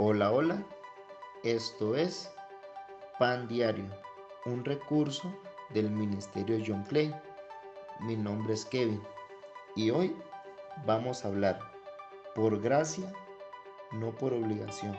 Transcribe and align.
Hola, 0.00 0.30
hola, 0.30 0.64
esto 1.42 1.96
es 1.96 2.30
Pan 3.18 3.48
Diario, 3.48 3.86
un 4.46 4.64
recurso 4.64 5.34
del 5.70 5.90
Ministerio 5.90 6.62
John 6.64 6.84
Clay. 6.84 7.12
Mi 8.02 8.14
nombre 8.14 8.54
es 8.54 8.64
Kevin 8.64 9.02
y 9.74 9.90
hoy 9.90 10.14
vamos 10.86 11.24
a 11.24 11.28
hablar 11.28 11.58
por 12.36 12.60
gracia, 12.60 13.12
no 13.90 14.12
por 14.12 14.32
obligación. 14.32 14.96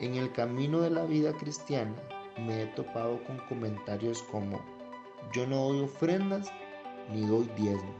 En 0.00 0.16
el 0.16 0.32
camino 0.32 0.80
de 0.80 0.90
la 0.90 1.04
vida 1.04 1.32
cristiana 1.32 1.94
me 2.36 2.64
he 2.64 2.66
topado 2.66 3.22
con 3.22 3.38
comentarios 3.46 4.24
como 4.24 4.60
yo 5.32 5.46
no 5.46 5.68
doy 5.68 5.82
ofrendas 5.82 6.50
ni 7.12 7.24
doy 7.26 7.48
diezmo, 7.54 7.94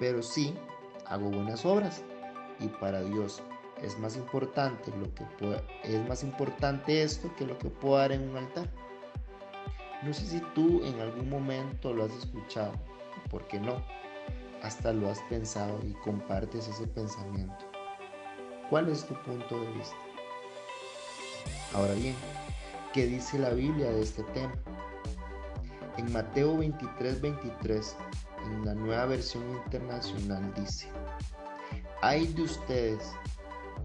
pero 0.00 0.22
sí 0.22 0.56
hago 1.04 1.28
buenas 1.28 1.66
obras 1.66 2.02
y 2.60 2.68
para 2.68 3.02
Dios 3.02 3.42
es 3.82 3.98
más 3.98 4.16
importante 4.16 4.92
lo 4.96 5.12
que 5.14 5.24
es 5.84 6.08
más 6.08 6.22
importante 6.22 7.02
esto 7.02 7.34
que 7.36 7.44
lo 7.44 7.58
que 7.58 7.68
puedo 7.68 7.96
dar 7.96 8.12
en 8.12 8.28
un 8.30 8.36
altar. 8.36 8.68
No 10.02 10.12
sé 10.12 10.26
si 10.26 10.40
tú 10.54 10.84
en 10.84 11.00
algún 11.00 11.28
momento 11.28 11.92
lo 11.92 12.04
has 12.04 12.12
escuchado, 12.12 12.72
o 12.72 13.28
por 13.28 13.46
qué 13.46 13.60
no, 13.60 13.84
hasta 14.62 14.92
lo 14.92 15.10
has 15.10 15.20
pensado 15.22 15.78
y 15.86 15.92
compartes 15.94 16.68
ese 16.68 16.86
pensamiento. 16.86 17.70
¿Cuál 18.70 18.88
es 18.88 19.04
tu 19.04 19.14
punto 19.22 19.60
de 19.60 19.72
vista? 19.72 19.96
Ahora 21.74 21.94
bien, 21.94 22.14
¿qué 22.92 23.06
dice 23.06 23.38
la 23.38 23.50
Biblia 23.50 23.90
de 23.90 24.02
este 24.02 24.22
tema? 24.24 24.54
En 25.98 26.12
Mateo 26.12 26.56
23, 26.56 27.20
23, 27.20 27.96
en 28.46 28.64
la 28.64 28.74
nueva 28.74 29.06
versión 29.06 29.48
internacional 29.50 30.52
dice, 30.54 30.88
hay 32.00 32.26
de 32.28 32.42
ustedes 32.42 33.12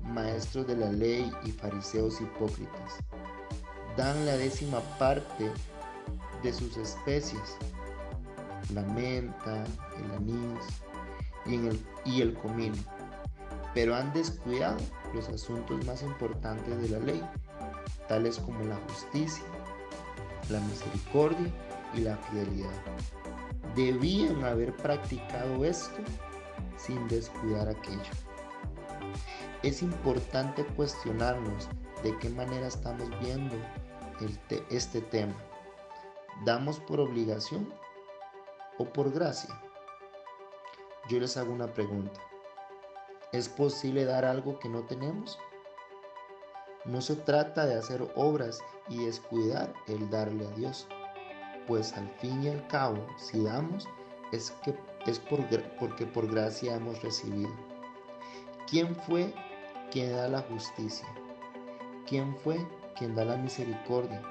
maestros 0.08 0.68
de 0.68 0.76
la 0.76 0.92
ley 0.92 1.32
y 1.44 1.52
fariseos 1.52 2.20
hipócritas. 2.22 2.98
Dan 3.96 4.26
la 4.26 4.38
décima 4.38 4.80
parte 5.00 5.52
de 6.44 6.54
sus 6.54 6.78
especies, 6.78 7.58
la 8.74 8.84
menta, 8.84 9.64
el 9.98 10.12
anís 10.12 10.66
y, 11.46 11.56
el, 11.56 11.86
y 12.06 12.22
el 12.22 12.34
comino, 12.36 12.76
pero 13.74 13.96
han 13.96 14.14
descuidado 14.14 14.78
los 15.14 15.30
asuntos 15.30 15.84
más 15.86 16.04
importantes 16.04 16.80
de 16.82 16.90
la 16.90 17.00
ley, 17.00 17.24
tales 18.08 18.38
como 18.38 18.64
la 18.66 18.78
justicia, 18.88 19.44
la 20.50 20.60
misericordia 20.62 21.52
y 21.96 22.02
la 22.02 22.18
fidelidad. 22.18 22.70
Debían 23.76 24.44
haber 24.44 24.76
practicado 24.76 25.66
esto 25.66 25.98
sin 26.78 27.08
descuidar 27.08 27.68
aquello 27.70 28.28
es 29.64 29.82
importante 29.82 30.66
cuestionarnos 30.76 31.68
de 32.04 32.18
qué 32.20 32.30
manera 32.30 32.68
estamos 32.68 33.10
viendo 33.20 33.56
este 34.70 35.02
tema. 35.02 35.36
¿Damos 36.46 36.80
por 36.80 37.00
obligación 37.00 37.74
o 38.78 38.86
por 38.86 39.12
gracia? 39.12 39.60
Yo 41.10 41.20
les 41.20 41.38
hago 41.38 41.52
una 41.52 41.74
pregunta. 41.74 42.20
¿Es 43.32 43.50
posible 43.50 44.06
dar 44.06 44.26
algo 44.26 44.60
que 44.60 44.70
no 44.70 44.84
tenemos? 44.84 45.40
No 46.86 47.02
se 47.02 47.16
trata 47.16 47.66
de 47.66 47.76
hacer 47.76 48.08
obras 48.16 48.62
y 48.88 49.06
descuidar 49.06 49.74
el 49.88 50.10
darle 50.10 50.46
a 50.48 50.52
Dios, 50.52 50.88
pues 51.68 51.94
al 51.94 52.10
fin 52.20 52.44
y 52.44 52.50
al 52.50 52.66
cabo, 52.68 53.06
si 53.18 53.44
damos, 53.44 53.88
es, 54.32 54.52
que, 54.64 54.74
es 55.06 55.20
por, 55.20 55.40
porque 55.80 56.06
por 56.06 56.32
gracia 56.32 56.76
hemos 56.76 57.02
recibido. 57.02 57.52
¿Quién 58.70 58.96
fue 58.96 59.34
quien 59.92 60.12
da 60.12 60.28
la 60.28 60.42
justicia? 60.42 61.08
¿Quién 62.08 62.36
fue 62.38 62.58
quien 62.98 63.16
da 63.16 63.26
la 63.26 63.38
misericordia? 63.38 64.22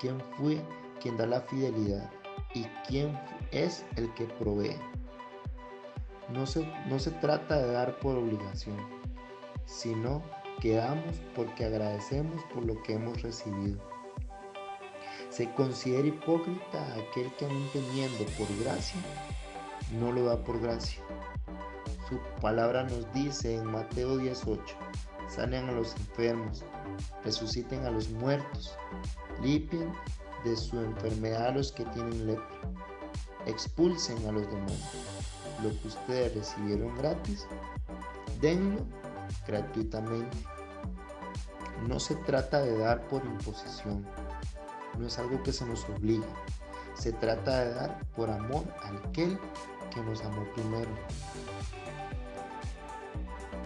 ¿Quién 0.00 0.20
fue 0.36 0.60
quien 1.00 1.16
da 1.16 1.26
la 1.26 1.40
fidelidad? 1.42 2.10
¿Y 2.54 2.64
quién 2.86 3.18
es 3.52 3.84
el 3.96 4.12
que 4.14 4.24
provee? 4.24 4.76
No 6.28 6.46
se, 6.46 6.66
no 6.86 6.98
se 6.98 7.10
trata 7.10 7.58
de 7.58 7.72
dar 7.72 7.98
por 7.98 8.16
obligación, 8.16 8.76
sino 9.66 10.22
que 10.60 10.76
damos 10.76 11.20
porque 11.34 11.64
agradecemos 11.64 12.42
por 12.54 12.64
lo 12.64 12.80
que 12.82 12.94
hemos 12.94 13.22
recibido. 13.22 13.78
Se 15.30 15.50
considera 15.54 16.08
hipócrita 16.08 16.94
aquel 16.94 17.32
que 17.36 17.44
aún 17.44 17.68
teniendo 17.72 18.24
por 18.36 18.48
gracia, 18.62 19.00
no 19.98 20.12
lo 20.12 20.24
da 20.24 20.42
por 20.44 20.60
gracia. 20.60 21.02
Su 22.10 22.18
palabra 22.40 22.82
nos 22.82 23.12
dice 23.12 23.54
en 23.54 23.66
Mateo 23.66 24.16
18, 24.16 24.60
sanen 25.28 25.68
a 25.68 25.72
los 25.72 25.94
enfermos, 25.94 26.64
resuciten 27.22 27.86
a 27.86 27.90
los 27.92 28.10
muertos, 28.10 28.76
limpien 29.40 29.92
de 30.42 30.56
su 30.56 30.80
enfermedad 30.80 31.46
a 31.46 31.52
los 31.52 31.70
que 31.70 31.84
tienen 31.84 32.26
lepra, 32.26 32.60
expulsen 33.46 34.18
a 34.26 34.32
los 34.32 34.42
demonios. 34.42 34.90
Lo 35.62 35.68
que 35.80 35.86
ustedes 35.86 36.34
recibieron 36.34 36.98
gratis, 36.98 37.46
denlo 38.40 38.84
gratuitamente. 39.46 40.36
No 41.86 42.00
se 42.00 42.16
trata 42.16 42.60
de 42.60 42.76
dar 42.76 43.06
por 43.06 43.24
imposición, 43.24 44.04
no 44.98 45.06
es 45.06 45.16
algo 45.16 45.40
que 45.44 45.52
se 45.52 45.64
nos 45.64 45.84
obliga. 45.84 46.26
Se 46.94 47.12
trata 47.12 47.64
de 47.64 47.74
dar 47.74 48.04
por 48.16 48.28
amor 48.30 48.64
a 48.82 48.88
aquel 48.88 49.38
que 49.90 50.00
nos 50.00 50.24
amó 50.24 50.44
primero. 50.54 50.90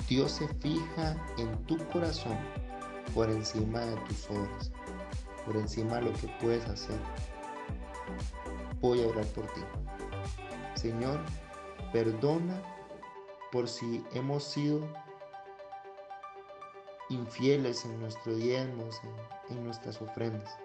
Dios 0.08 0.32
se 0.32 0.48
fija 0.48 1.16
en 1.38 1.56
tu 1.66 1.78
corazón 1.88 2.36
por 3.14 3.30
encima 3.30 3.80
de 3.80 3.96
tus 4.02 4.28
obras, 4.30 4.72
por 5.46 5.56
encima 5.56 5.96
de 5.96 6.02
lo 6.02 6.12
que 6.14 6.28
puedes 6.40 6.64
hacer. 6.66 6.98
Voy 8.80 9.02
a 9.02 9.08
orar 9.08 9.24
por 9.26 9.46
ti. 9.52 9.62
Señor, 10.74 11.20
perdona 11.92 12.60
por 13.50 13.68
si 13.68 14.04
hemos 14.12 14.44
sido 14.44 14.86
infieles 17.08 17.84
en 17.84 18.00
nuestros 18.00 18.36
diezmos, 18.36 19.00
en, 19.48 19.64
nuestras 19.64 20.00
ofrendas. 20.02 20.58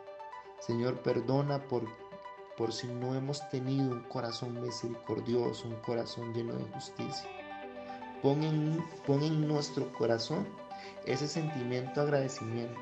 Señor, 0.59 1.01
perdona 1.01 1.59
por, 1.67 1.83
por 2.59 2.73
si 2.73 2.87
no 2.87 3.15
hemos 3.15 3.49
tenido 3.49 3.89
un 3.89 4.01
corazón 4.01 4.61
misericordioso, 4.61 5.69
un 5.69 5.77
corazón 5.77 6.33
lleno 6.33 6.53
de 6.55 6.65
justicia. 6.73 7.29
Pon 8.21 8.43
en, 8.43 9.47
nuestro 9.47 9.89
corazón 9.93 10.45
ese 11.05 11.29
sentimiento 11.29 12.01
de 12.01 12.07
agradecimiento. 12.07 12.81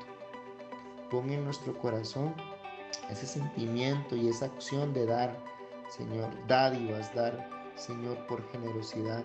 Pon 1.12 1.30
en 1.30 1.44
nuestro 1.44 1.78
corazón 1.78 2.34
ese 3.08 3.24
sentimiento 3.24 4.16
y 4.16 4.28
esa 4.28 4.46
acción 4.46 4.92
de 4.92 5.06
dar, 5.06 5.38
Señor, 5.90 6.28
dádivas, 6.48 7.14
dar, 7.14 7.48
Señor, 7.76 8.26
por 8.26 8.50
generosidad. 8.50 9.22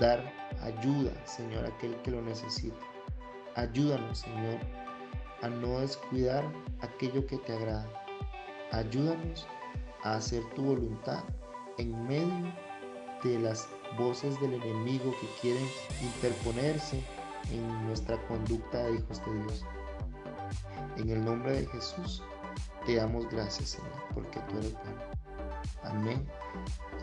Dar 0.00 0.32
ayuda, 0.62 1.12
Señor, 1.26 1.64
a 1.64 1.68
aquel 1.68 1.94
que 2.02 2.10
lo 2.10 2.22
necesita. 2.22 2.84
Ayúdanos, 3.54 4.18
Señor, 4.18 4.58
a 5.42 5.48
no 5.48 5.78
descuidar 5.78 6.44
aquello 6.80 7.24
que 7.24 7.36
te 7.36 7.52
agrada. 7.52 8.05
Ayúdanos 8.72 9.46
a 10.02 10.14
hacer 10.14 10.42
tu 10.54 10.62
voluntad 10.62 11.22
en 11.78 12.06
medio 12.06 12.52
de 13.22 13.38
las 13.38 13.68
voces 13.98 14.40
del 14.40 14.54
enemigo 14.54 15.14
que 15.20 15.28
quieren 15.40 15.66
interponerse 16.02 17.02
en 17.50 17.86
nuestra 17.86 18.16
conducta 18.26 18.84
de 18.84 18.96
hijos 18.96 19.24
de 19.24 19.34
Dios. 19.34 19.64
En 20.96 21.10
el 21.10 21.24
nombre 21.24 21.60
de 21.60 21.66
Jesús, 21.66 22.22
te 22.84 22.96
damos 22.96 23.28
gracias, 23.30 23.70
Señor, 23.70 23.92
porque 24.14 24.40
tú 24.48 24.58
eres 24.58 24.72
bueno. 24.74 25.02
Amén 25.84 26.26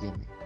y 0.02 0.08
amén. 0.08 0.43